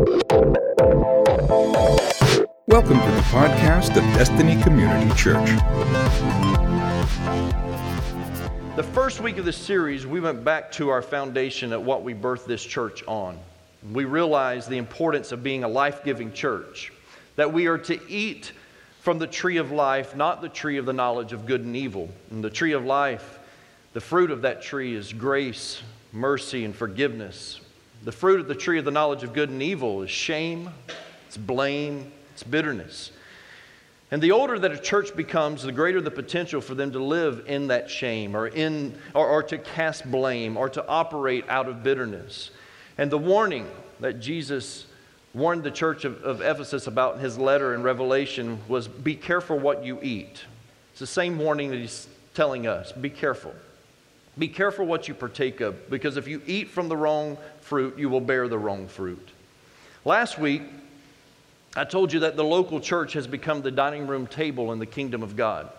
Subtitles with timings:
[0.00, 0.16] Welcome
[3.00, 5.46] to the podcast of Destiny Community Church.
[8.76, 12.14] The first week of the series, we went back to our foundation at what we
[12.14, 13.38] birthed this church on.
[13.92, 16.94] We realized the importance of being a life giving church,
[17.36, 18.52] that we are to eat
[19.02, 22.08] from the tree of life, not the tree of the knowledge of good and evil.
[22.30, 23.38] And the tree of life,
[23.92, 27.60] the fruit of that tree is grace, mercy, and forgiveness.
[28.02, 30.70] The fruit of the tree of the knowledge of good and evil is shame,
[31.26, 33.12] it's blame, it's bitterness.
[34.10, 37.44] And the older that a church becomes, the greater the potential for them to live
[37.46, 41.82] in that shame or, in, or, or to cast blame or to operate out of
[41.82, 42.50] bitterness.
[42.98, 43.68] And the warning
[44.00, 44.86] that Jesus
[45.32, 49.58] warned the church of, of Ephesus about in his letter in Revelation was be careful
[49.58, 50.44] what you eat.
[50.90, 53.54] It's the same warning that he's telling us be careful.
[54.38, 58.08] Be careful what you partake of, because if you eat from the wrong fruit, you
[58.08, 59.28] will bear the wrong fruit.
[60.04, 60.62] Last week,
[61.76, 64.86] I told you that the local church has become the dining room table in the
[64.86, 65.70] kingdom of God.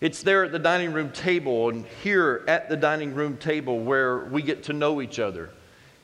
[0.00, 4.18] It's there at the dining room table and here at the dining room table where
[4.18, 5.50] we get to know each other.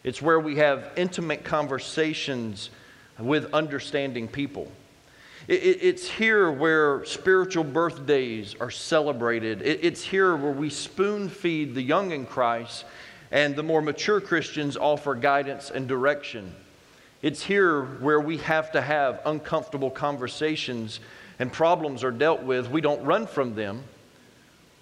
[0.05, 2.71] It's where we have intimate conversations
[3.19, 4.71] with understanding people.
[5.49, 9.63] It's here where spiritual birthdays are celebrated.
[9.63, 12.85] It's here where we spoon feed the young in Christ
[13.31, 16.53] and the more mature Christians offer guidance and direction.
[17.23, 20.99] It's here where we have to have uncomfortable conversations
[21.39, 22.69] and problems are dealt with.
[22.69, 23.85] We don't run from them,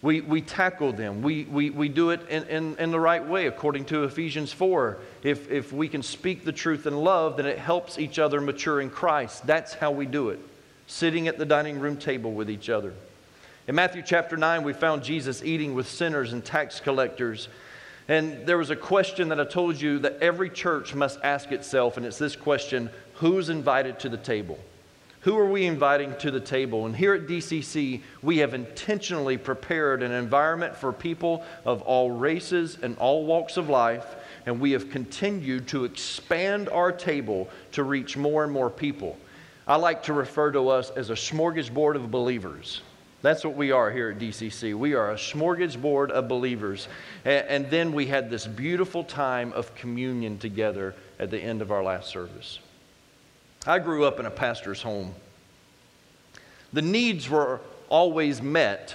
[0.04, 1.22] we, we tackle them.
[1.22, 4.98] We, we, we do it in, in, in the right way, according to Ephesians 4.
[5.22, 8.82] If, if we can speak the truth in love, then it helps each other mature
[8.82, 9.46] in Christ.
[9.46, 10.40] That's how we do it,
[10.86, 12.92] sitting at the dining room table with each other.
[13.66, 17.48] In Matthew chapter 9, we found Jesus eating with sinners and tax collectors.
[18.08, 21.96] And there was a question that I told you that every church must ask itself,
[21.96, 24.58] and it's this question who's invited to the table?
[25.20, 26.84] Who are we inviting to the table?
[26.84, 32.76] And here at DCC, we have intentionally prepared an environment for people of all races
[32.82, 34.04] and all walks of life,
[34.44, 39.16] and we have continued to expand our table to reach more and more people.
[39.66, 42.82] I like to refer to us as a smorgasbord of believers.
[43.22, 44.74] That's what we are here at DCC.
[44.74, 46.88] We are a smorgasbord of believers.
[47.24, 51.82] And, then we had this beautiful time of communion together at the end of our
[51.82, 52.58] last service.
[53.66, 55.14] I grew up in a pastor's home.
[56.74, 58.94] The needs were always met.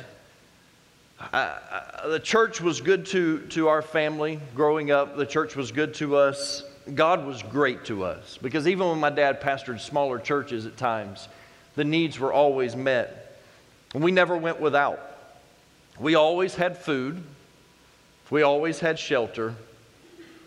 [1.20, 1.58] I,
[2.04, 5.18] I, the church was good to, to our family growing up.
[5.18, 6.69] The church was good to us.
[6.96, 11.28] God was great to us because even when my dad pastored smaller churches at times,
[11.76, 13.42] the needs were always met.
[13.94, 15.00] And we never went without.
[16.00, 17.22] We always had food,
[18.30, 19.56] we always had shelter,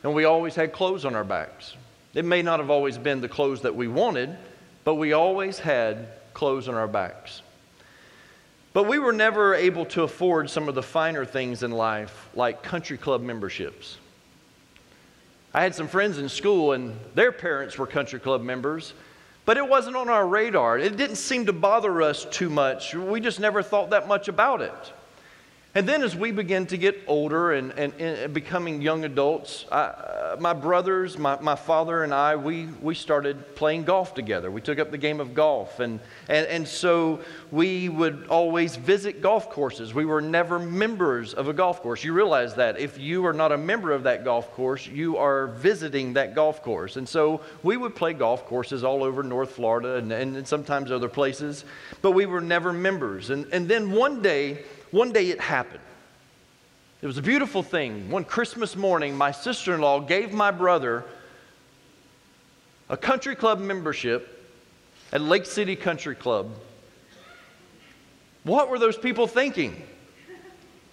[0.02, 1.76] and we always had clothes on our backs.
[2.14, 4.36] It may not have always been the clothes that we wanted,
[4.84, 7.42] but we always had clothes on our backs.
[8.72, 12.62] But we were never able to afford some of the finer things in life, like
[12.62, 13.98] country club memberships.
[15.54, 18.94] I had some friends in school, and their parents were country club members,
[19.44, 20.78] but it wasn't on our radar.
[20.78, 22.94] It didn't seem to bother us too much.
[22.94, 24.92] We just never thought that much about it.
[25.74, 29.84] And then as we begin to get older and, and, and becoming young adults, I,
[29.84, 34.50] uh, my brothers, my, my father, and I, we, we started playing golf together.
[34.50, 35.80] We took up the game of golf.
[35.80, 39.94] And, and, and so we would always visit golf courses.
[39.94, 42.04] We were never members of a golf course.
[42.04, 42.78] You realize that.
[42.78, 46.62] If you are not a member of that golf course, you are visiting that golf
[46.62, 46.96] course.
[46.96, 51.08] And so we would play golf courses all over North Florida and, and sometimes other
[51.08, 51.64] places,
[52.02, 53.30] but we were never members.
[53.30, 55.80] And, and then one day, one day it happened.
[57.00, 58.08] It was a beautiful thing.
[58.10, 61.04] One Christmas morning, my sister in law gave my brother
[62.88, 64.38] a country club membership
[65.12, 66.50] at Lake City Country Club.
[68.44, 69.82] What were those people thinking?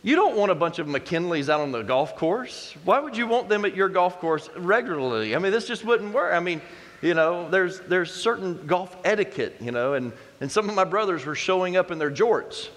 [0.01, 2.73] You don't want a bunch of McKinleys out on the golf course.
[2.85, 5.35] Why would you want them at your golf course regularly?
[5.35, 6.33] I mean, this just wouldn't work.
[6.33, 6.61] I mean,
[7.01, 11.25] you know, there's, there's certain golf etiquette, you know, and, and some of my brothers
[11.25, 12.69] were showing up in their jorts.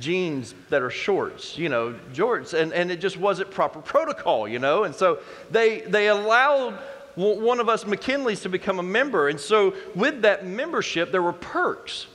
[0.00, 4.58] Jeans that are shorts, you know, jorts, and, and it just wasn't proper protocol, you
[4.58, 4.84] know.
[4.84, 5.20] And so
[5.50, 6.78] they, they allowed
[7.14, 9.28] one of us McKinleys to become a member.
[9.28, 12.06] And so with that membership, there were perks.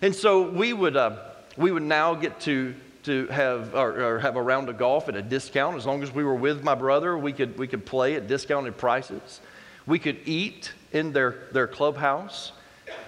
[0.00, 1.16] And so we would, uh,
[1.56, 2.74] we would now get to,
[3.04, 5.76] to have, or, or have a round of golf at a discount.
[5.76, 8.76] As long as we were with my brother, we could, we could play at discounted
[8.76, 9.40] prices.
[9.86, 12.52] We could eat in their, their clubhouse,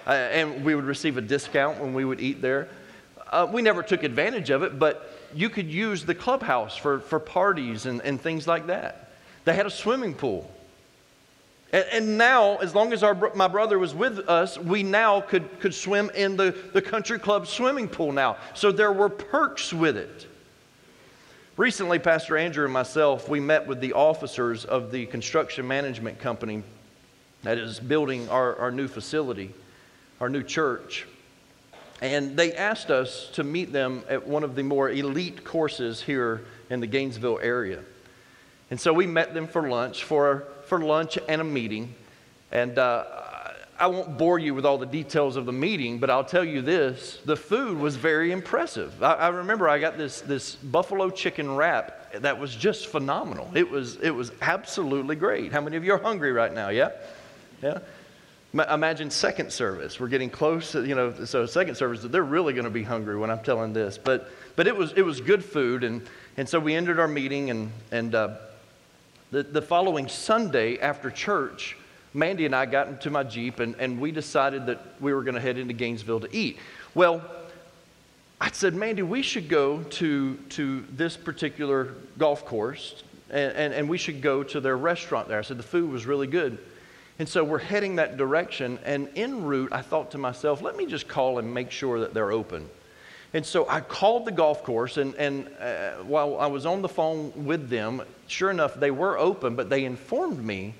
[0.05, 2.67] uh, and we would receive a discount when we would eat there.
[3.29, 7.19] Uh, we never took advantage of it, but you could use the clubhouse for, for
[7.19, 9.11] parties and, and things like that.
[9.45, 10.49] They had a swimming pool.
[11.73, 15.59] And, and now, as long as our, my brother was with us, we now could,
[15.59, 18.37] could swim in the, the country club swimming pool now.
[18.53, 20.27] So there were perks with it.
[21.57, 26.63] Recently, Pastor Andrew and myself, we met with the officers of the construction management company
[27.43, 29.53] that is building our, our new facility,
[30.21, 31.07] our new church.
[32.01, 36.45] And they asked us to meet them at one of the more elite courses here
[36.69, 37.81] in the Gainesville area.
[38.69, 41.95] And so we met them for lunch, for, for lunch and a meeting.
[42.51, 43.05] And uh,
[43.79, 46.61] I won't bore you with all the details of the meeting, but I'll tell you
[46.61, 49.01] this the food was very impressive.
[49.01, 53.49] I, I remember I got this, this buffalo chicken wrap that was just phenomenal.
[53.53, 55.51] It was, it was absolutely great.
[55.51, 56.69] How many of you are hungry right now?
[56.69, 56.91] Yeah?
[57.61, 57.79] Yeah?
[58.53, 59.99] Imagine second service.
[59.99, 63.17] We're getting close, to, you know, so second service, they're really going to be hungry
[63.17, 63.97] when I'm telling this.
[63.97, 65.83] But, but it, was, it was good food.
[65.83, 66.01] And,
[66.37, 68.37] and so we ended our meeting, and, and uh,
[69.31, 71.75] the, the following Sunday after church,
[72.13, 75.35] Mandy and I got into my Jeep, and, and we decided that we were going
[75.35, 76.57] to head into Gainesville to eat.
[76.95, 77.21] Well,
[78.39, 83.89] I said, Mandy, we should go to, to this particular golf course, and, and, and
[83.89, 85.37] we should go to their restaurant there.
[85.37, 86.57] I said, the food was really good.
[87.19, 88.79] And so we're heading that direction.
[88.85, 92.13] And en route, I thought to myself, let me just call and make sure that
[92.13, 92.69] they're open.
[93.33, 96.89] And so I called the golf course, and, and uh, while I was on the
[96.89, 100.75] phone with them, sure enough, they were open, but they informed me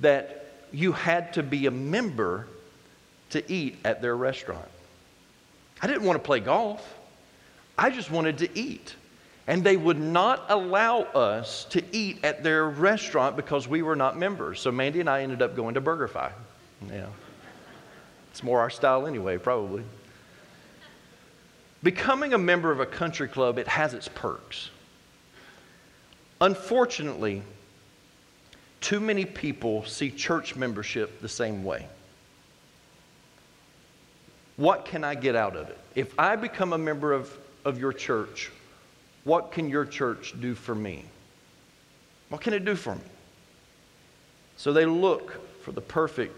[0.00, 2.46] that you had to be a member
[3.30, 4.68] to eat at their restaurant.
[5.82, 6.96] I didn't want to play golf,
[7.76, 8.94] I just wanted to eat.
[9.50, 14.16] And they would not allow us to eat at their restaurant because we were not
[14.16, 14.60] members.
[14.60, 16.30] So Mandy and I ended up going to BurgerFi.
[16.88, 17.06] Yeah.
[18.30, 19.82] It's more our style anyway, probably.
[21.82, 24.70] Becoming a member of a country club, it has its perks.
[26.40, 27.42] Unfortunately,
[28.80, 31.88] too many people see church membership the same way.
[34.56, 35.78] What can I get out of it?
[35.96, 38.52] If I become a member of, of your church,
[39.30, 41.04] what can your church do for me?
[42.30, 43.00] What can it do for me?
[44.56, 46.34] So they look for the perfect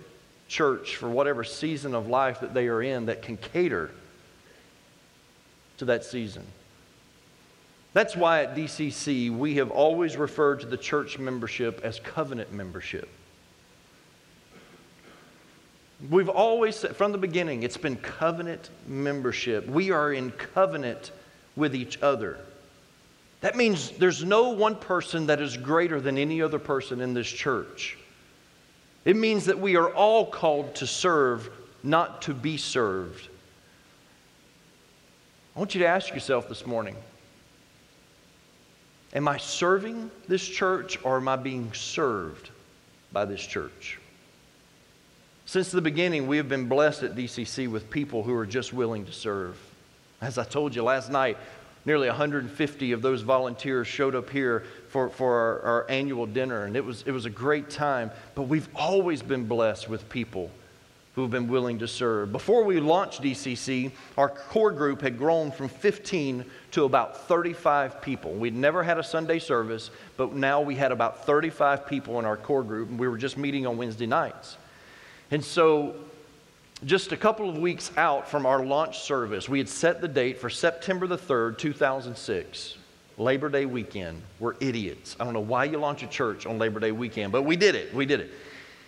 [0.47, 3.91] church for whatever season of life that they are in that can cater
[5.79, 6.44] to that season.
[7.94, 13.09] That's why at DCC we have always referred to the church membership as covenant membership.
[16.11, 19.67] We've always said from the beginning, it's been covenant membership.
[19.67, 21.11] We are in covenant
[21.56, 22.37] with each other.
[23.43, 27.27] That means there's no one person that is greater than any other person in this
[27.27, 27.99] church.
[29.05, 31.50] It means that we are all called to serve,
[31.83, 33.29] not to be served.
[35.55, 36.97] I want you to ask yourself this morning
[39.12, 42.49] Am I serving this church or am I being served
[43.12, 43.99] by this church?
[45.44, 49.05] Since the beginning, we have been blessed at DCC with people who are just willing
[49.05, 49.59] to serve.
[50.23, 51.37] As I told you last night,
[51.84, 56.76] nearly 150 of those volunteers showed up here for, for our, our annual dinner, and
[56.76, 58.11] it was, it was a great time.
[58.34, 60.50] But we've always been blessed with people
[61.14, 62.32] who have been willing to serve.
[62.32, 68.32] Before we launched DCC, our core group had grown from 15 to about 35 people.
[68.32, 72.37] We'd never had a Sunday service, but now we had about 35 people in our
[72.38, 74.56] core group, and we were just meeting on Wednesday nights.
[75.31, 75.96] And so,
[76.84, 80.39] just a couple of weeks out from our launch service, we had set the date
[80.39, 82.79] for September the 3rd, 2006.
[83.19, 84.22] Labor Day weekend.
[84.41, 85.17] We're idiots.
[85.20, 87.74] I don't know why you launch a church on Labor Day weekend, but we did
[87.74, 87.94] it.
[87.94, 88.31] We did it.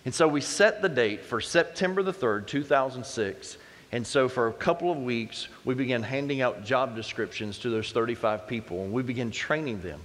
[0.05, 3.59] And so we set the date for September the 3rd, 2006.
[3.93, 7.93] And so for a couple of weeks, we began handing out job descriptions to those
[7.93, 10.01] 35 people, and we began training them.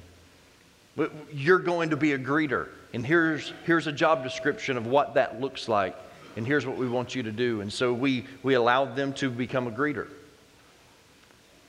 [1.33, 5.39] You're going to be a greeter, and here's, here's a job description of what that
[5.39, 5.95] looks like,
[6.35, 7.61] and here's what we want you to do.
[7.61, 10.07] And so we, we allowed them to become a greeter.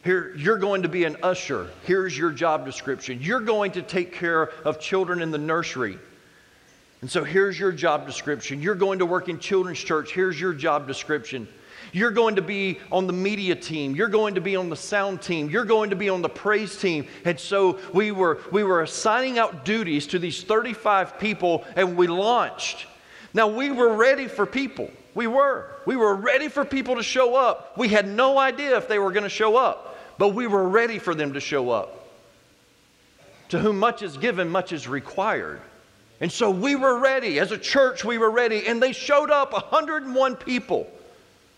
[0.04, 1.68] Here, you're going to be an usher.
[1.84, 3.18] Here's your job description.
[3.20, 5.98] You're going to take care of children in the nursery.
[7.02, 8.62] And so here's your job description.
[8.62, 10.12] You're going to work in children's church.
[10.12, 11.48] Here's your job description.
[11.92, 13.96] You're going to be on the media team.
[13.96, 15.50] You're going to be on the sound team.
[15.50, 17.06] You're going to be on the praise team.
[17.24, 22.06] And so we were, we were assigning out duties to these 35 people and we
[22.06, 22.86] launched.
[23.32, 24.90] Now we were ready for people.
[25.14, 25.70] We were.
[25.86, 27.76] We were ready for people to show up.
[27.76, 30.98] We had no idea if they were going to show up, but we were ready
[30.98, 32.08] for them to show up.
[33.50, 35.60] To whom much is given, much is required.
[36.20, 37.40] And so we were ready.
[37.40, 38.66] As a church, we were ready.
[38.66, 40.88] And they showed up 101 people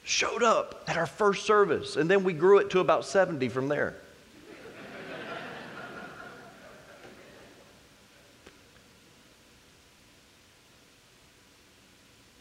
[0.04, 1.96] showed up at our first service.
[1.96, 3.96] And then we grew it to about 70 from there.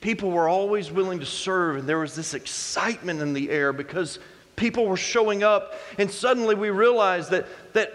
[0.02, 4.18] People were always willing to serve, and there was this excitement in the air because
[4.56, 5.76] people were showing up.
[6.00, 7.94] And suddenly we realized that, that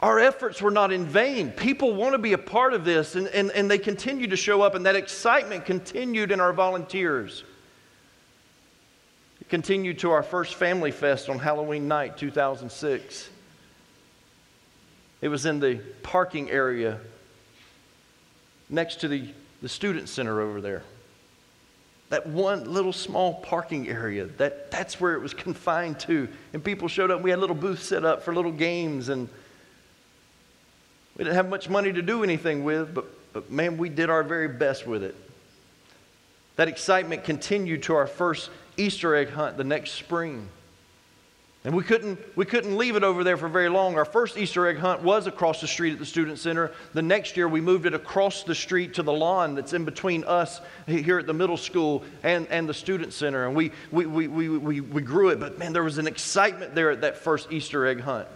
[0.00, 1.50] our efforts were not in vain.
[1.50, 4.62] People want to be a part of this, and, and, and they continue to show
[4.62, 7.44] up, and that excitement continued in our volunteers.
[9.42, 13.28] It continued to our first Family Fest on Halloween night, 2006.
[15.20, 16.98] It was in the parking area
[18.70, 19.28] next to the,
[19.60, 20.82] the student center over there.
[22.12, 26.28] That one little small parking area, that, that's where it was confined to.
[26.52, 27.22] And people showed up.
[27.22, 29.30] We had little booths set up for little games, and
[31.16, 34.22] we didn't have much money to do anything with, but, but man, we did our
[34.22, 35.14] very best with it.
[36.56, 40.50] That excitement continued to our first Easter egg hunt the next spring.
[41.64, 43.96] And we couldn't, we couldn't leave it over there for very long.
[43.96, 46.72] Our first Easter egg hunt was across the street at the Student Center.
[46.92, 50.24] The next year, we moved it across the street to the lawn that's in between
[50.24, 53.46] us here at the middle school and, and the Student Center.
[53.46, 55.38] And we, we, we, we, we, we grew it.
[55.38, 58.26] But man, there was an excitement there at that first Easter egg hunt.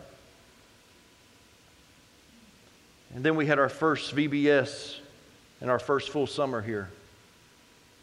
[3.16, 4.98] And then we had our first VBS
[5.60, 6.90] and our first full summer here.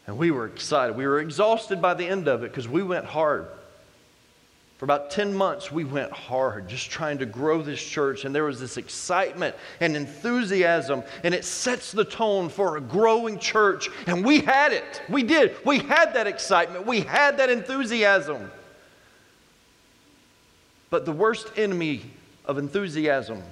[0.06, 0.96] And we were excited.
[0.96, 3.46] We were exhausted by the end of it because we went hard.
[4.78, 8.44] For about 10 months, we went hard just trying to grow this church, and there
[8.44, 13.88] was this excitement and enthusiasm, and it sets the tone for a growing church.
[14.06, 15.00] And we had it.
[15.08, 15.54] We did.
[15.64, 18.50] We had that excitement, we had that enthusiasm.
[20.90, 22.02] But the worst enemy
[22.44, 23.42] of enthusiasm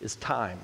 [0.00, 0.58] is time.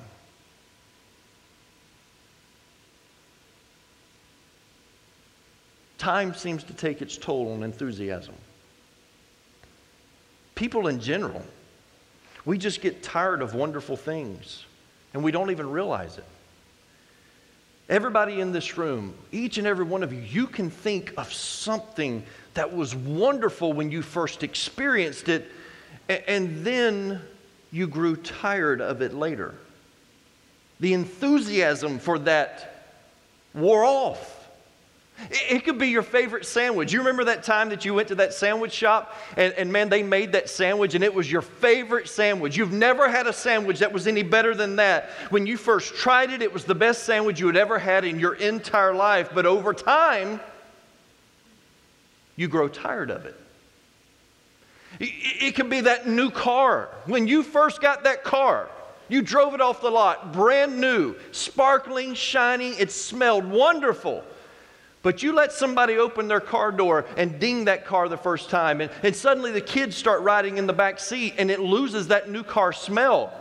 [5.96, 8.34] Time seems to take its toll on enthusiasm
[10.58, 11.40] people in general,
[12.44, 14.64] we just get tired of wonderful things
[15.14, 16.24] and we don't even realize it.
[17.88, 22.24] Everybody in this room, each and every one of you, you can think of something
[22.54, 25.48] that was wonderful when you first experienced it,
[26.08, 27.22] and then
[27.70, 29.54] you grew tired of it later.
[30.80, 32.96] The enthusiasm for that
[33.54, 34.38] wore off.
[35.30, 36.92] It could be your favorite sandwich.
[36.92, 40.02] You remember that time that you went to that sandwich shop and, and, man, they
[40.02, 42.56] made that sandwich and it was your favorite sandwich.
[42.56, 45.10] You've never had a sandwich that was any better than that.
[45.30, 48.20] When you first tried it, it was the best sandwich you had ever had in
[48.20, 49.30] your entire life.
[49.34, 50.40] But over time,
[52.37, 53.34] you grow tired of it.
[55.00, 56.88] It could be that new car.
[57.06, 58.68] When you first got that car,
[59.08, 64.22] you drove it off the lot, brand new, sparkling, shining, it smelled wonderful.
[65.02, 68.80] But you let somebody open their car door and ding that car the first time,
[68.80, 72.28] and, and suddenly the kids start riding in the back seat and it loses that
[72.28, 73.32] new car smell.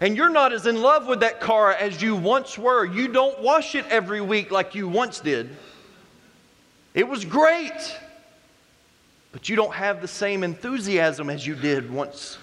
[0.00, 2.84] And you're not as in love with that car as you once were.
[2.84, 5.50] You don't wash it every week like you once did.
[6.94, 7.98] It was great,
[9.30, 12.38] but you don't have the same enthusiasm as you did once.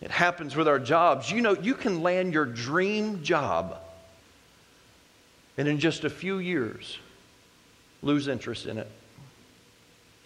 [0.00, 1.30] It happens with our jobs.
[1.30, 3.78] You know, you can land your dream job
[5.58, 6.98] and in just a few years
[8.00, 8.88] lose interest in it.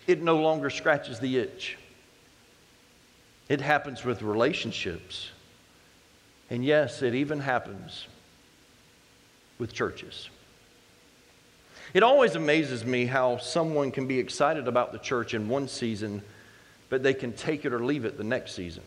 [0.06, 1.78] It no longer scratches the itch.
[3.48, 5.30] It happens with relationships.
[6.50, 8.06] And yes, it even happens
[9.58, 10.28] with churches.
[11.94, 16.22] It always amazes me how someone can be excited about the church in one season,
[16.90, 18.82] but they can take it or leave it the next season.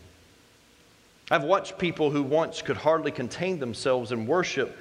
[1.28, 4.76] I've watched people who once could hardly contain themselves in worship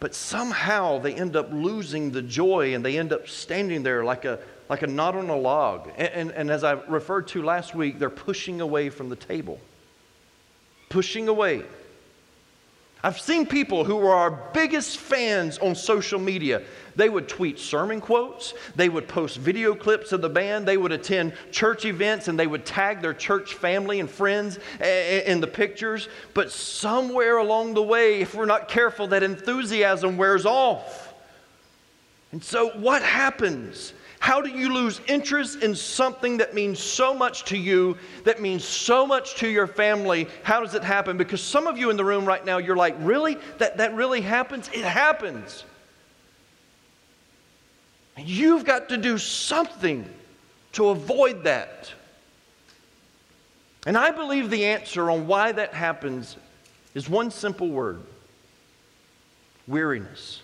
[0.00, 4.24] but somehow they end up losing the joy and they end up standing there like
[4.24, 4.38] a,
[4.68, 5.90] like a knot on a log.
[5.96, 9.60] And, and, and as I referred to last week, they're pushing away from the table.
[10.88, 11.64] Pushing away.
[13.02, 16.62] I've seen people who were our biggest fans on social media.
[16.96, 20.90] They would tweet sermon quotes, they would post video clips of the band, they would
[20.90, 26.08] attend church events, and they would tag their church family and friends in the pictures.
[26.34, 31.14] But somewhere along the way, if we're not careful, that enthusiasm wears off.
[32.32, 33.92] And so, what happens?
[34.20, 38.64] How do you lose interest in something that means so much to you, that means
[38.64, 40.28] so much to your family?
[40.42, 41.16] How does it happen?
[41.16, 43.36] Because some of you in the room right now, you're like, really?
[43.58, 44.68] That, that really happens?
[44.72, 45.64] It happens.
[48.16, 50.04] And you've got to do something
[50.72, 51.92] to avoid that.
[53.86, 56.36] And I believe the answer on why that happens
[56.94, 58.00] is one simple word
[59.68, 60.42] weariness.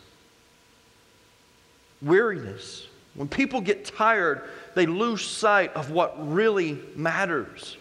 [2.00, 2.86] Weariness.
[3.14, 7.76] When people get tired, they lose sight of what really matters.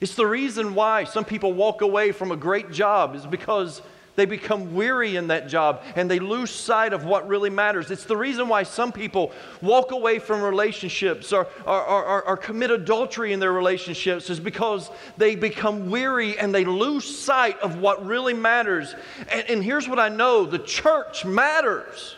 [0.00, 3.82] It's the reason why some people walk away from a great job is because
[4.14, 7.90] They become weary in that job and they lose sight of what really matters.
[7.90, 12.70] It's the reason why some people walk away from relationships or, or, or, or, commit
[12.70, 18.04] adultery in their relationships, is because they become weary and they lose sight of what
[18.04, 18.94] really matters.
[19.30, 22.16] And, and here's what I know the church matters.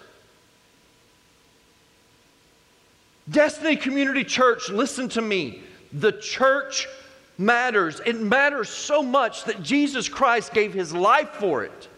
[3.30, 5.62] Destiny Community Church, listen to me.
[5.92, 6.86] The church
[7.38, 8.00] matters.
[8.04, 11.88] It matters so much that Jesus Christ gave his life for it.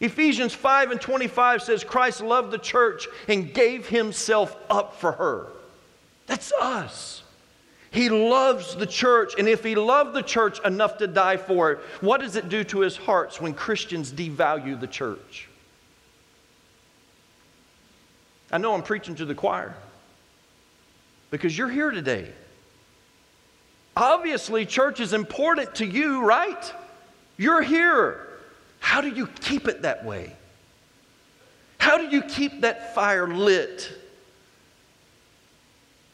[0.00, 5.46] Ephesians 5 and 25 says Christ loved the church and gave himself up for her.
[6.26, 7.22] That's us.
[7.90, 11.78] He loves the church, and if he loved the church enough to die for it,
[12.02, 15.48] what does it do to his hearts when Christians devalue the church?
[18.52, 19.74] I know I'm preaching to the choir
[21.36, 22.32] because you're here today.
[23.94, 26.72] Obviously, church is important to you, right?
[27.36, 28.26] You're here.
[28.80, 30.34] How do you keep it that way?
[31.76, 33.92] How do you keep that fire lit?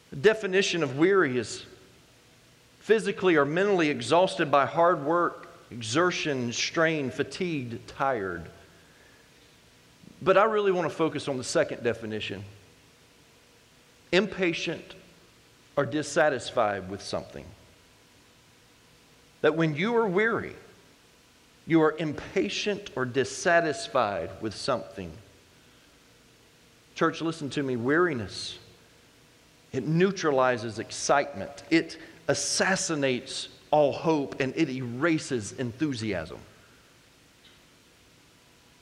[0.09, 1.65] The definition of weary is
[2.81, 8.43] physically or mentally exhausted by hard work, exertion, strain, fatigued, tired.
[10.21, 12.43] But I really want to focus on the second definition
[14.11, 14.93] impatient
[15.75, 17.45] or dissatisfied with something
[19.43, 20.55] that when you are weary,
[21.67, 25.11] you are impatient or dissatisfied with something.
[26.95, 28.57] Church, listen to me weariness,
[29.73, 36.37] it neutralizes excitement, it assassinates all hope, and it erases enthusiasm.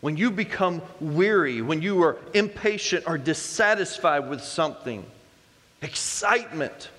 [0.02, 5.06] When you become weary, when you are impatient or dissatisfied with something,
[5.82, 6.90] excitement,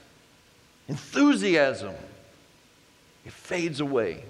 [0.89, 1.95] enthusiasm,
[3.25, 4.25] it fades away.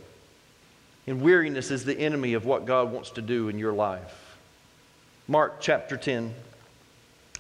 [1.07, 4.37] And weariness is the enemy of what God wants to do in your life.
[5.27, 6.35] Mark chapter 10.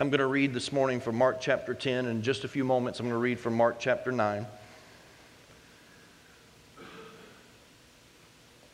[0.00, 2.06] I'm going to read this morning from Mark chapter 10.
[2.06, 4.46] In just a few moments, I'm going to read from Mark chapter 9.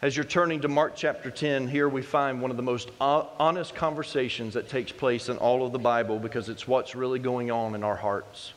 [0.01, 3.75] As you're turning to Mark chapter 10, here we find one of the most honest
[3.75, 7.75] conversations that takes place in all of the Bible because it's what's really going on
[7.75, 8.53] in our hearts.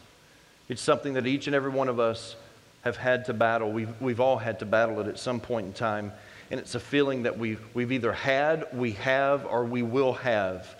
[0.69, 2.36] It's something that each and every one of us
[2.82, 3.71] have had to battle.
[3.71, 6.12] We've, we've all had to battle it at some point in time.
[6.51, 10.75] And it's a feeling that we've, we've either had, we have, or we will have.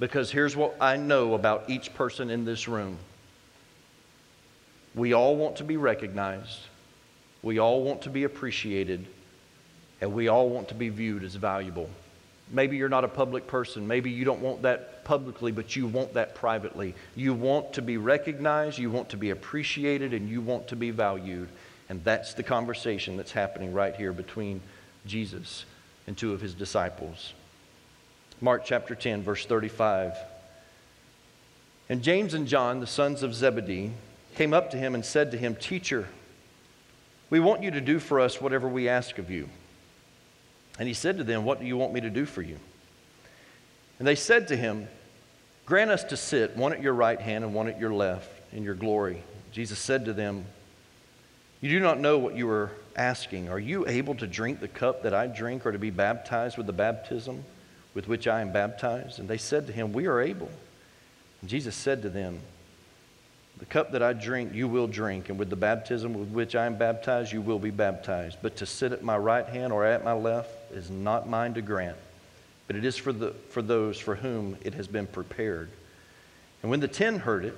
[0.00, 2.98] Because here's what I know about each person in this room
[4.96, 6.58] we all want to be recognized,
[7.40, 9.06] we all want to be appreciated,
[10.02, 11.88] and we all want to be viewed as valuable.
[12.50, 13.86] Maybe you're not a public person.
[13.86, 16.94] Maybe you don't want that publicly, but you want that privately.
[17.14, 20.90] You want to be recognized, you want to be appreciated, and you want to be
[20.90, 21.48] valued.
[21.88, 24.60] And that's the conversation that's happening right here between
[25.06, 25.64] Jesus
[26.08, 27.32] and two of his disciples.
[28.40, 30.16] Mark chapter 10, verse 35.
[31.88, 33.92] And James and John, the sons of Zebedee,
[34.34, 36.08] came up to him and said to him, Teacher,
[37.30, 39.48] we want you to do for us whatever we ask of you.
[40.78, 42.58] And he said to them, What do you want me to do for you?
[43.98, 44.88] And they said to him,
[45.66, 48.62] Grant us to sit, one at your right hand and one at your left, in
[48.62, 49.22] your glory.
[49.52, 50.44] Jesus said to them,
[51.60, 53.48] You do not know what you are asking.
[53.48, 56.66] Are you able to drink the cup that I drink, or to be baptized with
[56.66, 57.44] the baptism
[57.94, 59.18] with which I am baptized?
[59.18, 60.50] And they said to him, We are able.
[61.40, 62.40] And Jesus said to them,
[63.62, 66.66] the cup that I drink, you will drink, and with the baptism with which I
[66.66, 68.38] am baptized, you will be baptized.
[68.42, 71.62] But to sit at my right hand or at my left is not mine to
[71.62, 71.96] grant,
[72.66, 75.70] but it is for, the, for those for whom it has been prepared.
[76.62, 77.56] And when the ten heard it,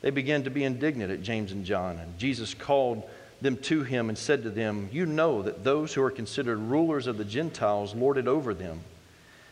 [0.00, 1.98] they began to be indignant at James and John.
[1.98, 3.02] And Jesus called
[3.42, 7.06] them to him and said to them, You know that those who are considered rulers
[7.06, 8.80] of the Gentiles lord it over them,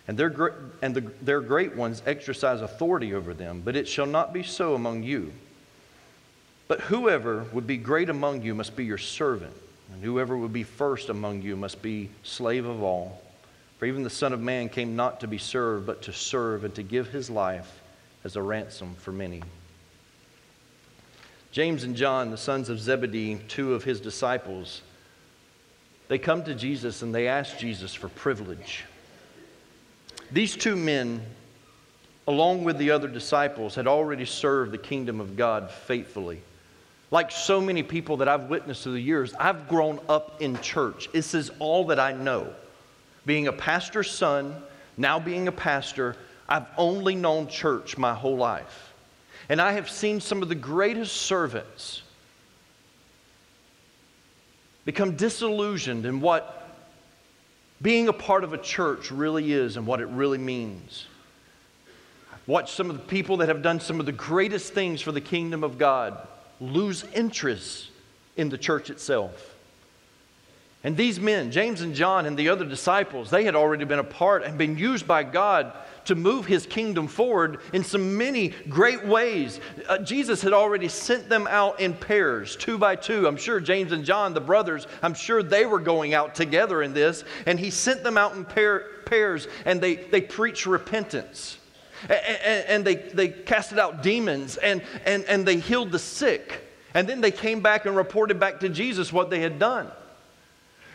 [0.09, 3.61] and their, and the, their great ones exercise authority over them.
[3.63, 5.31] But it shall not be so among you.
[6.67, 9.55] But whoever would be great among you must be your servant,
[9.93, 13.23] and whoever would be first among you must be slave of all.
[13.79, 16.75] For even the Son of Man came not to be served, but to serve and
[16.75, 17.81] to give his life
[18.25, 19.43] as a ransom for many.
[21.53, 24.83] James and John, the sons of Zebedee, two of his disciples,
[26.09, 28.85] they come to Jesus and they ask Jesus for privilege.
[30.33, 31.23] These two men
[32.27, 36.41] along with the other disciples, had already served the kingdom of God faithfully.
[37.11, 41.09] Like so many people that I've witnessed through the years, I've grown up in church.
[41.13, 42.53] This is all that I know.
[43.27, 44.57] Being a pastor's son,
[44.97, 46.17] now being a pastor,
[46.49, 48.93] I've only known church my whole life.
[49.49, 52.03] And I have seen some of the greatest servants
[54.85, 56.61] become disillusioned in what
[57.81, 61.07] being a part of a church really is and what it really means.
[62.47, 65.21] Watch some of the people that have done some of the greatest things for the
[65.21, 66.27] kingdom of God
[66.73, 67.89] lose interest
[68.37, 69.55] in the church itself.
[70.85, 74.05] And these men, James and John and the other disciples, they had already been a
[74.05, 75.73] part and been used by God
[76.05, 79.61] to move his kingdom forward in so many great ways.
[79.89, 83.27] Uh, Jesus had already sent them out in pairs, two by two.
[83.27, 86.93] I'm sure James and John, the brothers, I'm sure they were going out together in
[86.93, 87.25] this.
[87.47, 91.57] And he sent them out in pair, pairs and they, they preached repentance.
[92.09, 96.61] And, and they, they casted out demons and, and, and they healed the sick.
[96.95, 99.91] And then they came back and reported back to Jesus what they had done.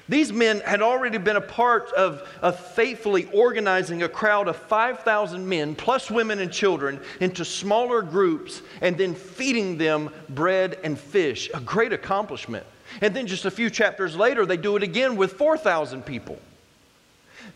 [0.10, 5.48] These men had already been a part of, of faithfully organizing a crowd of 5,000
[5.48, 11.52] men, plus women and children, into smaller groups and then feeding them bread and fish.
[11.54, 12.66] A great accomplishment.
[13.02, 16.40] And then just a few chapters later, they do it again with 4,000 people.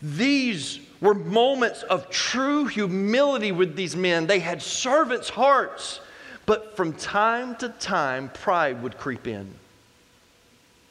[0.04, 4.26] These were moments of true humility with these men.
[4.26, 6.00] They had servants' hearts,
[6.44, 9.54] but from time to time, pride would creep in.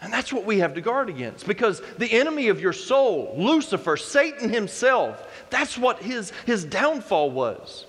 [0.01, 3.97] And that's what we have to guard against because the enemy of your soul, Lucifer,
[3.97, 7.85] Satan himself, that's what his, his downfall was.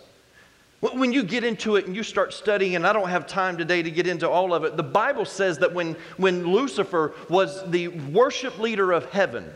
[0.81, 3.83] When you get into it and you start studying, and I don't have time today
[3.83, 7.89] to get into all of it, the Bible says that when, when Lucifer was the
[7.89, 9.51] worship leader of heaven,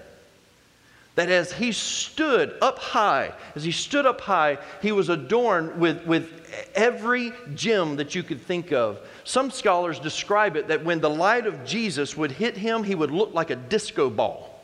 [1.19, 6.07] that as he stood up high, as he stood up high, he was adorned with,
[6.07, 6.31] with
[6.77, 9.01] every gem that you could think of.
[9.25, 13.11] Some scholars describe it that when the light of Jesus would hit him, he would
[13.11, 14.63] look like a disco ball.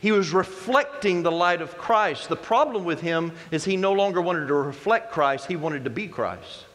[0.00, 2.28] He was reflecting the light of Christ.
[2.28, 5.90] The problem with him is he no longer wanted to reflect Christ, he wanted to
[5.90, 6.66] be Christ.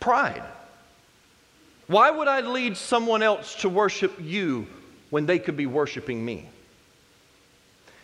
[0.00, 0.42] Pride.
[1.86, 4.66] Why would I lead someone else to worship you
[5.12, 6.48] when they could be worshiping me.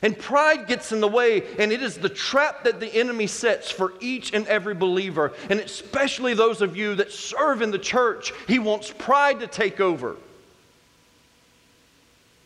[0.03, 3.71] And pride gets in the way, and it is the trap that the enemy sets
[3.71, 8.35] for each and every believer, and especially those of you that serve in the church.
[8.47, 10.17] He wants pride to take over.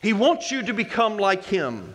[0.00, 1.92] He wants you to become like him.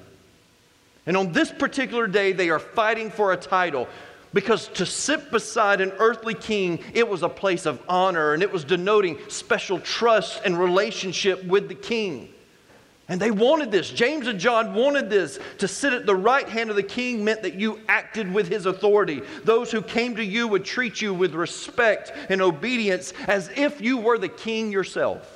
[1.05, 3.87] And on this particular day, they are fighting for a title
[4.33, 8.51] because to sit beside an earthly king, it was a place of honor and it
[8.51, 12.33] was denoting special trust and relationship with the king.
[13.09, 13.89] And they wanted this.
[13.89, 15.39] James and John wanted this.
[15.59, 18.65] To sit at the right hand of the king meant that you acted with his
[18.65, 19.21] authority.
[19.45, 23.97] Those who came to you would treat you with respect and obedience as if you
[23.97, 25.33] were the king yourself.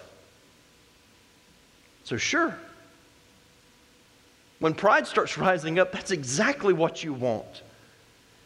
[2.04, 2.58] So, sure,
[4.60, 7.62] when pride starts rising up, that's exactly what you want.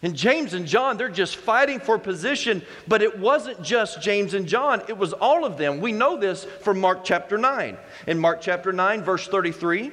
[0.06, 4.48] And James and John, they're just fighting for position, but it wasn't just James and
[4.48, 5.82] John, it was all of them.
[5.82, 7.76] We know this from Mark chapter 9.
[8.06, 9.89] In Mark chapter 9, verse 33,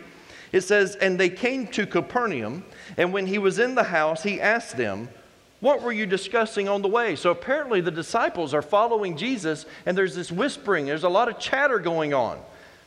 [0.53, 2.63] it says, And they came to Capernaum,
[2.99, 5.09] and when he was in the house, he asked them,
[5.61, 7.17] What were you discussing on the way?
[7.17, 11.39] So apparently the disciples are following Jesus, and there's this whispering, there's a lot of
[11.39, 12.39] chatter going on.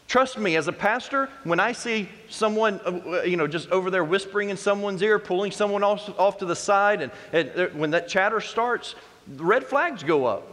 [0.08, 4.04] Trust me, as a pastor, when I see someone, uh, you know, just over there
[4.04, 8.08] whispering in someone's ear, pulling someone off, off to the side, and, and when that
[8.08, 8.96] chatter starts,
[9.28, 10.44] the red flags go up.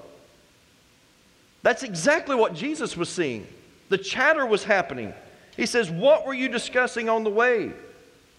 [1.63, 3.47] That's exactly what Jesus was seeing.
[3.89, 5.13] The chatter was happening.
[5.57, 7.73] He says, What were you discussing on the way?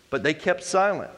[0.09, 1.11] But they kept silent.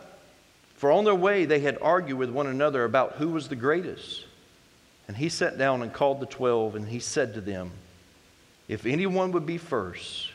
[0.75, 4.25] For on their way, they had argued with one another about who was the greatest.
[5.07, 7.71] And he sat down and called the twelve, and he said to them,
[8.67, 10.31] if anyone would be first,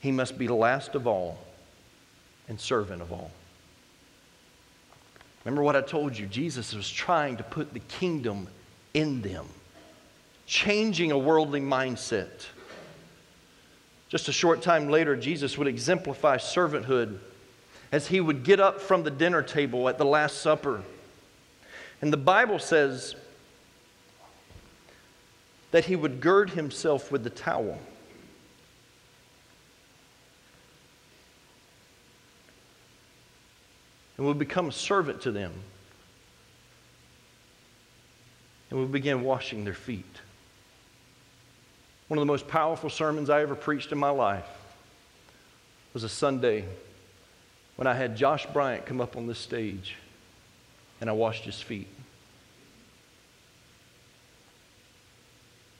[0.00, 1.38] he must be last of all
[2.48, 3.30] and servant of all.
[5.44, 6.26] Remember what I told you?
[6.26, 8.48] Jesus was trying to put the kingdom
[8.94, 9.46] in them,
[10.46, 12.46] changing a worldly mindset.
[14.08, 17.18] Just a short time later, Jesus would exemplify servanthood
[17.92, 20.82] as he would get up from the dinner table at the Last Supper.
[22.00, 23.16] And the Bible says
[25.70, 27.78] that he would gird himself with the towel.
[34.16, 35.52] And would become a servant to them.
[38.70, 40.04] And would begin washing their feet.
[42.08, 44.48] One of the most powerful sermons I ever preached in my life
[45.92, 46.64] was a Sunday
[47.76, 49.96] when I had Josh Bryant come up on this stage
[51.00, 51.86] and I washed his feet.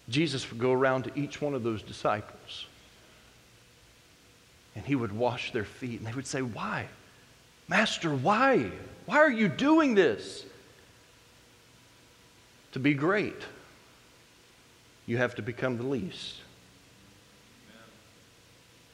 [0.08, 2.66] Jesus would go around to each one of those disciples
[4.78, 5.98] and he would wash their feet.
[5.98, 6.86] And they would say, Why?
[7.66, 8.70] Master, why?
[9.06, 10.44] Why are you doing this?
[12.72, 13.42] To be great,
[15.06, 16.36] you have to become the least.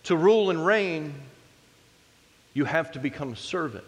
[0.04, 1.14] To rule and reign,
[2.54, 3.84] you have to become a servant.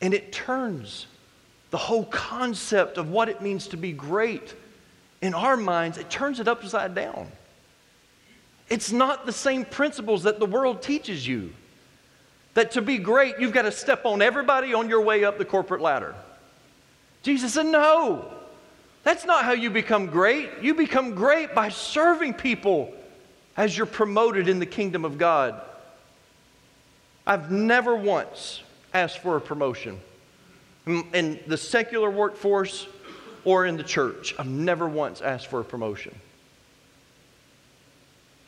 [0.00, 1.06] And it turns
[1.70, 4.54] the whole concept of what it means to be great
[5.24, 7.26] in our minds, it turns it upside down.
[8.68, 11.54] It's not the same principles that the world teaches you.
[12.52, 15.44] That to be great, you've got to step on everybody on your way up the
[15.46, 16.14] corporate ladder.
[17.22, 18.30] Jesus said, No,
[19.02, 20.50] that's not how you become great.
[20.60, 22.92] You become great by serving people
[23.56, 25.58] as you're promoted in the kingdom of God.
[27.26, 29.98] I've never once asked for a promotion
[30.86, 32.86] in the secular workforce
[33.44, 34.34] or in the church.
[34.38, 36.14] I've never once asked for a promotion.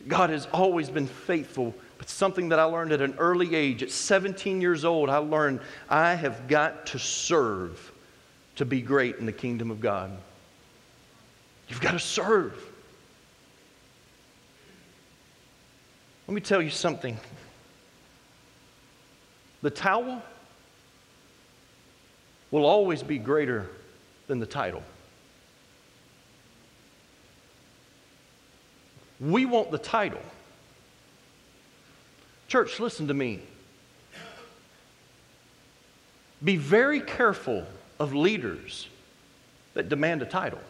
[0.09, 3.91] God has always been faithful, but something that I learned at an early age, at
[3.91, 7.93] 17 years old, I learned I have got to serve
[8.57, 10.17] to be great in the kingdom of God.
[11.69, 12.55] You've got to serve.
[16.29, 17.17] Let me tell you something.
[19.63, 20.23] The towel
[22.51, 23.69] will always be greater
[24.27, 24.83] than the title.
[29.21, 30.21] We want the title.
[32.49, 33.41] Church, listen to me.
[36.45, 37.67] Be very careful
[37.99, 38.89] of leaders
[39.75, 40.61] that demand a title.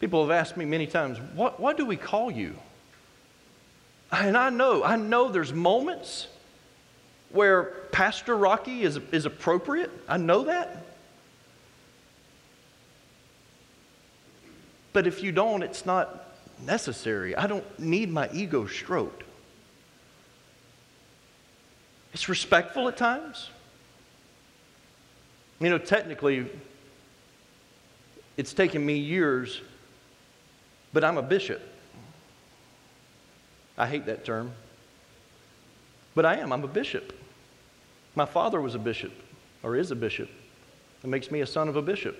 [0.00, 2.56] People have asked me many times, what, what do we call you?
[4.12, 6.28] And I know, I know there's moments
[7.30, 9.90] where Pastor Rocky is, is appropriate.
[10.08, 10.84] I know that.
[14.92, 16.34] But if you don't, it's not
[16.64, 17.36] necessary.
[17.36, 19.24] I don't need my ego stroked.
[22.14, 23.50] It's respectful at times.
[25.60, 26.50] You know, technically,
[28.36, 29.60] it's taken me years,
[30.92, 31.60] but I'm a bishop.
[33.76, 34.52] I hate that term.
[36.16, 36.52] But I am.
[36.52, 37.12] I'm a bishop.
[38.16, 39.12] My father was a bishop,
[39.62, 40.30] or is a bishop.
[41.02, 42.16] That makes me a son of a bishop.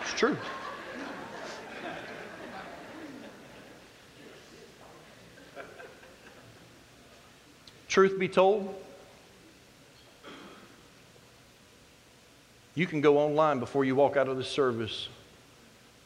[0.00, 0.36] It's true.
[7.88, 8.74] Truth be told,
[12.74, 15.08] you can go online before you walk out of this service.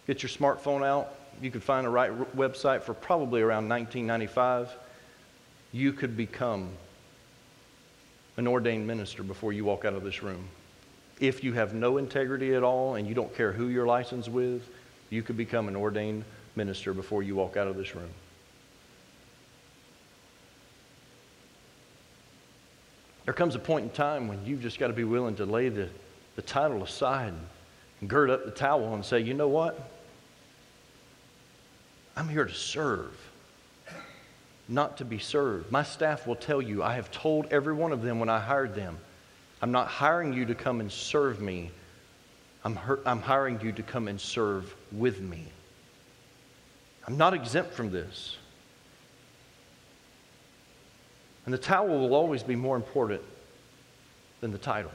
[0.08, 1.14] Get your smartphone out.
[1.40, 4.70] You could find the right website for probably around 1995.
[5.72, 6.70] You could become
[8.36, 10.48] an ordained minister before you walk out of this room
[11.20, 14.68] if you have no integrity at all and you don't care who you're licensed with,
[15.10, 16.24] you could become an ordained
[16.56, 18.10] minister before you walk out of this room.
[23.24, 25.68] There comes a point in time when you've just got to be willing to lay
[25.68, 25.88] the,
[26.36, 27.32] the title aside
[28.00, 29.90] and gird up the towel and say, you know what?
[32.16, 33.14] I'm here to serve,
[34.68, 35.70] not to be served.
[35.72, 38.74] My staff will tell you, I have told every one of them when I hired
[38.74, 38.98] them,
[39.60, 41.70] I'm not hiring you to come and serve me.
[42.64, 45.46] I'm, I'm hiring you to come and serve with me.
[47.06, 48.36] I'm not exempt from this.
[51.44, 53.22] And the towel will always be more important
[54.40, 54.90] than the title.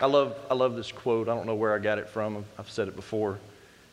[0.00, 1.28] I love, I love this quote.
[1.28, 2.44] I don't know where I got it from.
[2.58, 3.38] I've said it before.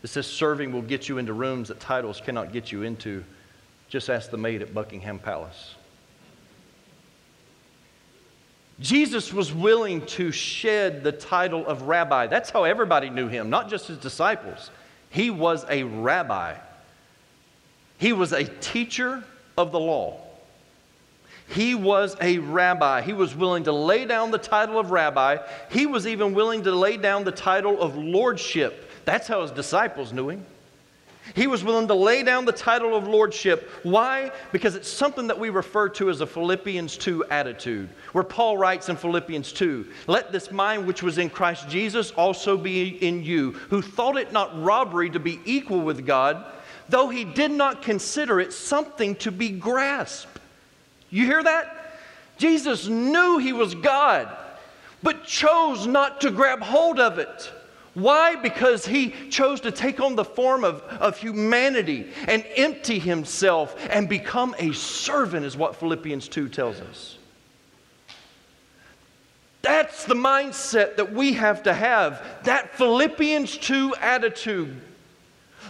[0.03, 3.23] It says serving will get you into rooms that titles cannot get you into.
[3.87, 5.75] Just ask the maid at Buckingham Palace.
[8.79, 12.25] Jesus was willing to shed the title of rabbi.
[12.25, 14.71] That's how everybody knew him, not just his disciples.
[15.11, 16.55] He was a rabbi,
[17.99, 19.23] he was a teacher
[19.57, 20.19] of the law.
[21.53, 23.01] He was a rabbi.
[23.01, 25.37] He was willing to lay down the title of rabbi.
[25.69, 28.89] He was even willing to lay down the title of lordship.
[29.03, 30.45] That's how his disciples knew him.
[31.35, 33.69] He was willing to lay down the title of lordship.
[33.83, 34.31] Why?
[34.51, 38.89] Because it's something that we refer to as a Philippians 2 attitude, where Paul writes
[38.89, 43.51] in Philippians 2 Let this mind which was in Christ Jesus also be in you,
[43.69, 46.45] who thought it not robbery to be equal with God,
[46.89, 50.30] though he did not consider it something to be grasped.
[51.11, 51.77] You hear that?
[52.37, 54.35] Jesus knew he was God,
[55.03, 57.51] but chose not to grab hold of it.
[57.93, 58.37] Why?
[58.37, 64.07] Because he chose to take on the form of, of humanity and empty himself and
[64.07, 67.17] become a servant, is what Philippians 2 tells us.
[69.61, 74.81] That's the mindset that we have to have, that Philippians 2 attitude.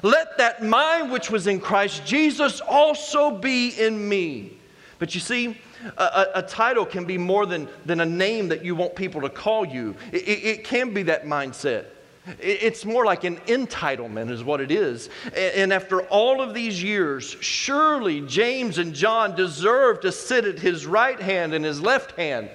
[0.04, 4.58] Let that mind which was in Christ Jesus also be in me.
[5.02, 5.58] But you see,
[5.98, 9.30] a, a, title can be more than, than a name that you want people to
[9.30, 9.96] call you.
[10.12, 11.86] It, it, can be that mindset.
[12.40, 15.10] It, it's more like an entitlement, is what it is.
[15.36, 20.86] And after all of these years, surely James and John deserve to sit at his
[20.86, 22.52] right hand and his left hand.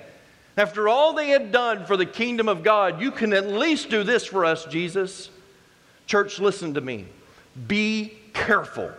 [0.57, 4.05] After all they had done for the kingdom of God, you can at least do
[4.05, 5.31] this for us, Jesus.
[6.07, 7.07] Church, listen to me.
[7.67, 8.93] Be careful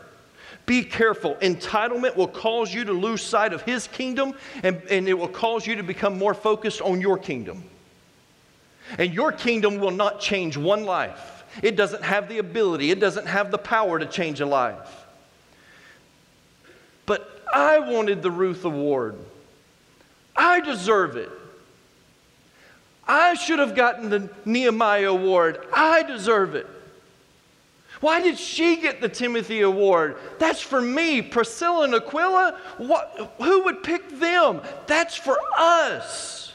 [0.67, 1.35] be careful.
[1.35, 5.65] Entitlement will cause you to lose sight of His kingdom, and, and it will cause
[5.65, 7.63] you to become more focused on your kingdom.
[8.99, 11.45] And your kingdom will not change one life.
[11.63, 15.05] It doesn't have the ability, it doesn't have the power to change a life.
[17.05, 19.15] But I wanted the Ruth Award.
[20.35, 21.31] I deserve it.
[23.07, 25.65] I should have gotten the Nehemiah Award.
[25.73, 26.67] I deserve it.
[27.99, 30.17] Why did she get the Timothy Award?
[30.37, 31.21] That's for me.
[31.21, 34.61] Priscilla and Aquila, what, who would pick them?
[34.85, 36.53] That's for us.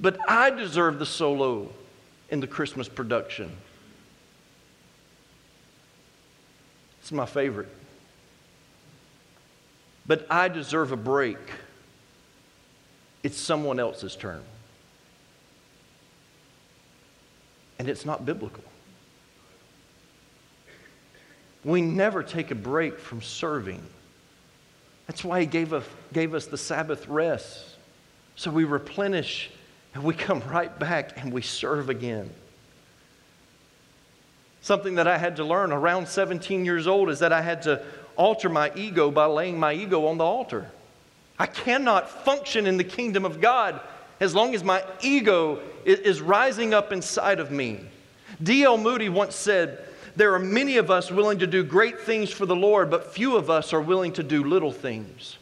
[0.00, 1.68] But I deserve the solo
[2.30, 3.50] in the Christmas production.
[7.00, 7.68] It's my favorite.
[10.06, 11.38] But I deserve a break.
[13.22, 14.42] It's someone else's turn.
[17.80, 18.62] And it's not biblical.
[21.64, 23.82] We never take a break from serving.
[25.06, 27.64] That's why He gave us, gave us the Sabbath rest.
[28.36, 29.48] So we replenish
[29.94, 32.28] and we come right back and we serve again.
[34.60, 37.82] Something that I had to learn around 17 years old is that I had to
[38.14, 40.70] alter my ego by laying my ego on the altar.
[41.38, 43.80] I cannot function in the kingdom of God
[44.20, 47.80] as long as my ego is rising up inside of me.
[48.42, 48.78] D.L.
[48.78, 49.78] Moody once said,
[50.14, 53.36] There are many of us willing to do great things for the Lord, but few
[53.36, 55.38] of us are willing to do little things.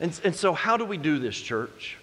[0.00, 1.96] And, and so, how do we do this, church?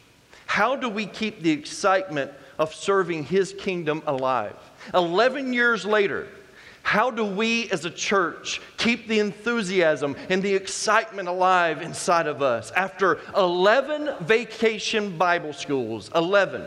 [0.48, 4.56] How do we keep the excitement of serving His kingdom alive?
[4.94, 6.28] 11 years later,
[6.84, 12.42] how do we as a church keep the enthusiasm and the excitement alive inside of
[12.42, 12.72] us?
[12.72, 16.64] After 11 vacation Bible schools, 11.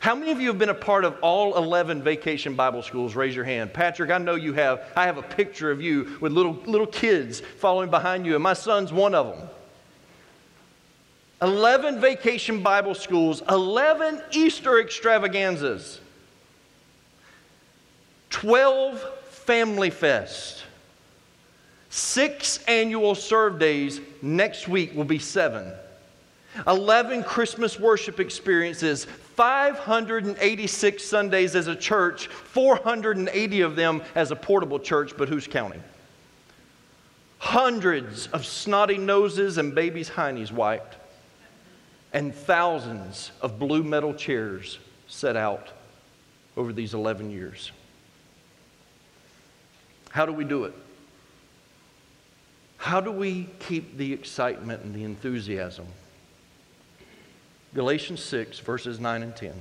[0.00, 3.16] How many of you have been a part of all 11 vacation Bible schools?
[3.16, 3.72] Raise your hand.
[3.72, 4.82] Patrick, I know you have.
[4.96, 8.52] I have a picture of you with little, little kids following behind you, and my
[8.52, 9.48] son's one of them.
[11.42, 16.00] 11 vacation Bible schools, 11 Easter extravaganzas.
[18.38, 20.62] 12 Family Fest,
[21.90, 24.00] six annual serve days.
[24.22, 25.72] Next week will be seven.
[26.64, 34.78] 11 Christmas worship experiences, 586 Sundays as a church, 480 of them as a portable
[34.78, 35.82] church, but who's counting?
[37.38, 40.94] Hundreds of snotty noses and babies' heinies wiped,
[42.12, 45.70] and thousands of blue metal chairs set out
[46.56, 47.72] over these 11 years.
[50.18, 50.74] How do we do it?
[52.76, 55.86] How do we keep the excitement and the enthusiasm?
[57.72, 59.52] Galatians 6, verses 9 and 10.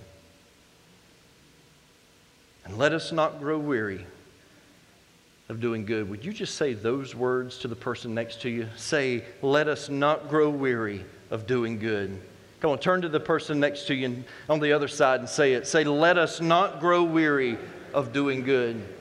[2.65, 4.04] And let us not grow weary
[5.48, 6.10] of doing good.
[6.10, 8.67] Would you just say those words to the person next to you?
[8.78, 12.20] Say, let us not grow weary of doing good.
[12.62, 15.54] Come on, turn to the person next to you on the other side and say
[15.54, 15.67] it.
[15.67, 17.60] Say, let us not grow weary
[17.93, 18.96] of doing good.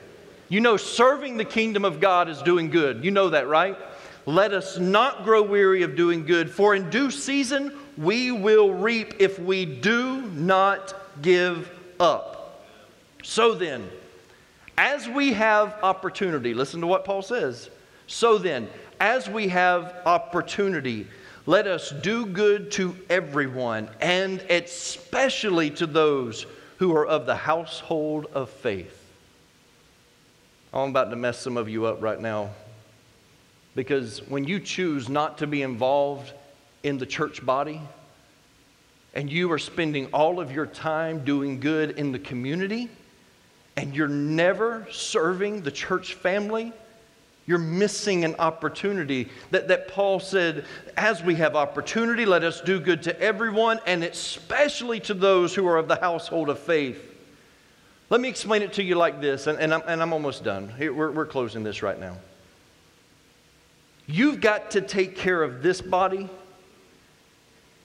[0.49, 3.03] You know, serving the kingdom of God is doing good.
[3.03, 3.77] You know that, right?
[4.25, 9.15] Let us not grow weary of doing good, for in due season we will reap
[9.19, 12.65] if we do not give up.
[13.23, 13.89] So then,
[14.77, 17.69] as we have opportunity, listen to what Paul says.
[18.05, 21.07] So then, as we have opportunity,
[21.45, 26.45] let us do good to everyone, and especially to those
[26.77, 28.96] who are of the household of faith.
[30.77, 32.51] I'm about to mess some of you up right now.
[33.73, 36.31] Because when you choose not to be involved
[36.83, 37.81] in the church body,
[39.15, 42.89] and you are spending all of your time doing good in the community,
[43.75, 46.71] and you're never serving the church family,
[47.47, 49.29] you're missing an opportunity.
[49.49, 50.65] That, that Paul said,
[50.95, 55.65] as we have opportunity, let us do good to everyone, and especially to those who
[55.67, 57.16] are of the household of faith.
[58.09, 60.69] Let me explain it to you like this, and, and, I'm, and I'm almost done.
[60.77, 62.17] Here, we're, we're closing this right now.
[64.05, 66.29] You've got to take care of this body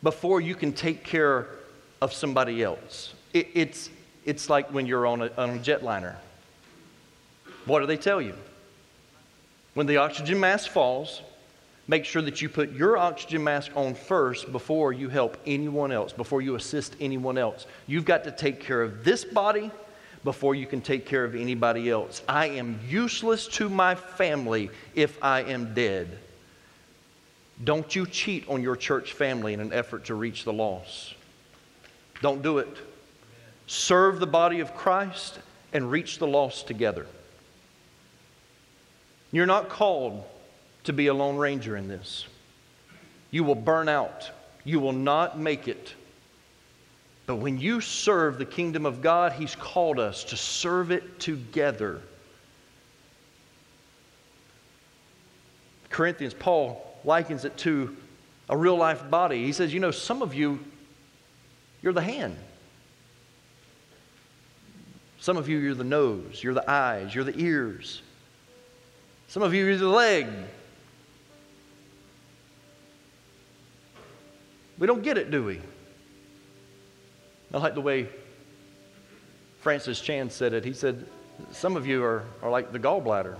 [0.02, 1.48] before you can take care
[2.00, 3.14] of somebody else.
[3.32, 3.90] It, it's,
[4.24, 6.14] it's like when you're on a, on a jetliner.
[7.66, 8.34] What do they tell you?
[9.74, 11.22] When the oxygen mask falls,
[11.88, 16.12] make sure that you put your oxygen mask on first before you help anyone else,
[16.12, 17.66] before you assist anyone else.
[17.88, 19.72] You've got to take care of this body
[20.24, 22.22] before you can take care of anybody else.
[22.28, 26.18] I am useless to my family if I am dead.
[27.64, 31.14] Don't you cheat on your church family in an effort to reach the lost.
[32.20, 32.76] Don't do it.
[33.66, 35.38] Serve the body of Christ
[35.72, 37.06] and reach the lost together.
[39.30, 40.24] You're not called
[40.84, 42.26] to be a lone ranger in this.
[43.30, 44.30] You will burn out.
[44.64, 45.94] You will not make it.
[47.26, 52.00] But when you serve the kingdom of God, He's called us to serve it together.
[55.88, 57.96] Corinthians, Paul likens it to
[58.48, 59.44] a real life body.
[59.44, 60.58] He says, You know, some of you,
[61.82, 62.36] you're the hand.
[65.20, 68.02] Some of you, you're the nose, you're the eyes, you're the ears.
[69.28, 70.26] Some of you, you're the leg.
[74.78, 75.60] We don't get it, do we?
[77.54, 78.08] I like the way
[79.60, 80.64] Francis Chan said it.
[80.64, 81.04] He said,
[81.50, 83.36] Some of you are, are like the gallbladder.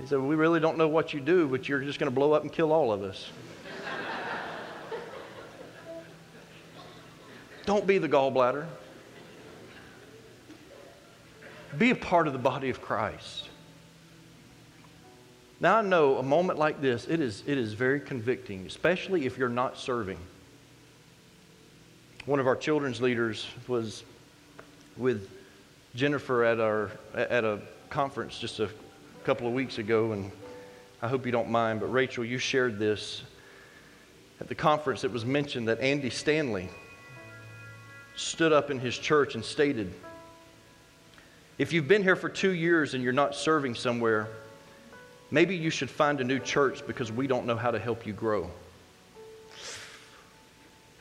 [0.00, 2.32] He said, We really don't know what you do, but you're just going to blow
[2.32, 3.30] up and kill all of us.
[7.66, 8.66] don't be the gallbladder.
[11.78, 13.50] Be a part of the body of Christ.
[15.60, 19.38] Now, I know a moment like this, it is, it is very convicting, especially if
[19.38, 20.18] you're not serving.
[22.24, 24.04] One of our children's leaders was
[24.96, 25.28] with
[25.96, 27.58] Jennifer at, our, at a
[27.90, 28.70] conference just a
[29.24, 30.30] couple of weeks ago, and
[31.02, 33.24] I hope you don't mind, but Rachel, you shared this.
[34.40, 36.68] At the conference, it was mentioned that Andy Stanley
[38.14, 39.92] stood up in his church and stated,
[41.58, 44.28] If you've been here for two years and you're not serving somewhere,
[45.32, 48.12] maybe you should find a new church because we don't know how to help you
[48.12, 48.48] grow.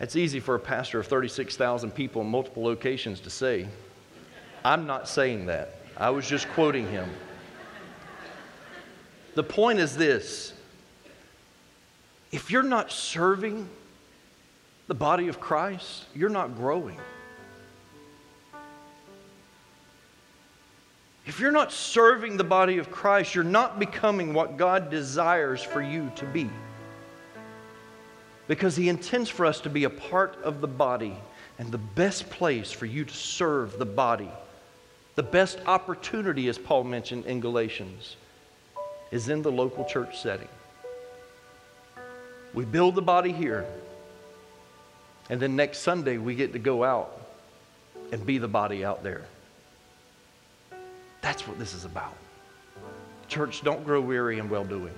[0.02, 3.68] It's easy for a pastor of 36,000 people in multiple locations to say.
[4.66, 5.76] I'm not saying that.
[5.96, 7.08] I was just quoting him.
[9.36, 10.54] The point is this
[12.32, 13.70] if you're not serving
[14.88, 17.00] the body of Christ, you're not growing.
[21.28, 25.84] If you're not serving the body of Christ, you're not becoming what God desires for
[25.84, 26.50] you to be
[28.52, 31.16] because He intends for us to be a part of the body.
[31.58, 34.30] And the best place for you to serve the body,
[35.16, 38.18] the best opportunity, as Paul mentioned in Galatians,
[39.10, 40.50] is in the local church setting.
[42.54, 43.66] We build the body here,
[45.30, 47.22] and then next Sunday we get to go out
[48.12, 49.24] and be the body out there.
[51.22, 52.18] That's what this is about.
[53.30, 54.94] Church, don't grow weary in well doing.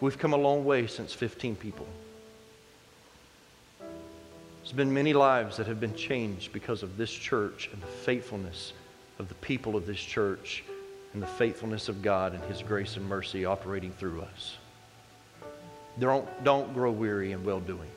[0.00, 1.86] We've come a long way since 15 people.
[3.80, 8.72] There's been many lives that have been changed because of this church and the faithfulness
[9.18, 10.64] of the people of this church
[11.14, 14.56] and the faithfulness of God and His grace and mercy operating through us.
[15.98, 17.88] Don't, don't grow weary in well doing.